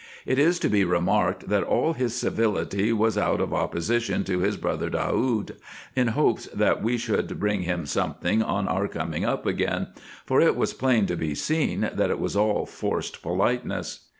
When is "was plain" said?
10.55-11.05